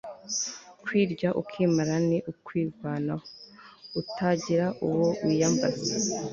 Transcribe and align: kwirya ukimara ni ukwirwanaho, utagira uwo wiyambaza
kwirya 0.83 1.29
ukimara 1.41 1.95
ni 2.07 2.17
ukwirwanaho, 2.31 3.25
utagira 4.01 4.65
uwo 4.85 5.07
wiyambaza 5.25 5.95